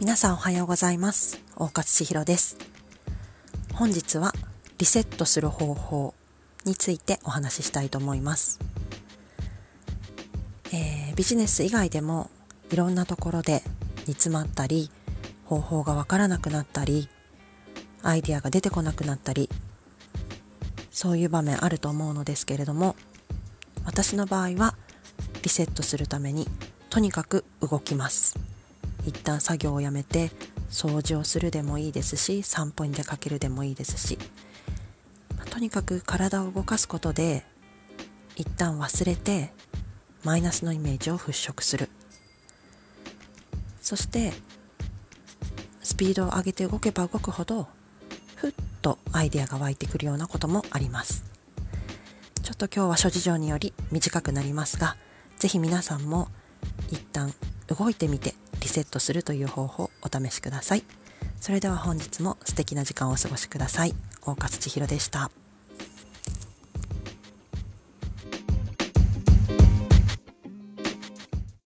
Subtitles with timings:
[0.00, 1.40] 皆さんおはようございます。
[1.56, 2.56] 大勝千尋です。
[3.74, 4.32] 本日は
[4.78, 6.14] リセットする方法
[6.64, 8.60] についてお話ししたいと思います、
[10.72, 12.30] えー、ビジネス以外でも
[12.70, 13.62] いろんなところで
[14.06, 14.90] 煮詰まったり
[15.44, 17.08] 方法がわからなくなったり
[18.02, 19.48] アイディアが出てこなくなったり
[20.90, 22.96] そういう場面あると思うのですけれども
[23.84, 24.74] 私の場合は
[25.42, 26.48] リセットするために
[26.90, 28.38] とにかく動きます。
[29.06, 30.30] 一旦作業をやめて
[30.70, 34.18] 掃除をするでもいいですし散歩に出かけるでもいいですし、
[35.50, 37.44] とにかく体を動かすことで
[38.36, 39.52] 一旦忘れて
[40.24, 41.88] マイナスのイメージを払拭する。
[43.80, 44.32] そして
[45.82, 47.68] スピードを上げて動けば動くほど
[48.34, 51.24] ふっとアイデアが湧いてくるようなこともあります。
[52.42, 54.96] ちょっと今日は諸事情により短くなりますが
[55.38, 56.28] 是非皆さんも
[56.90, 57.32] 一旦
[57.68, 58.34] 動いてみて
[58.64, 60.82] リセットするという方法をお試しください。
[61.40, 63.94] それでは本日も素敵な時間をお過ごしください。
[64.22, 65.43] 大勝千尋でした。